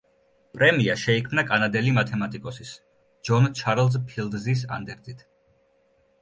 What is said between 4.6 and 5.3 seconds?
ანდერძით.